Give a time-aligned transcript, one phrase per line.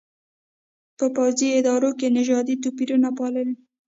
[0.97, 3.45] په پوځي ادارو کې نژادي توپېرونه پالي.